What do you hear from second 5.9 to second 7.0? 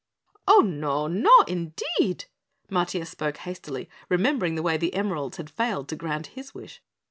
grant his wish.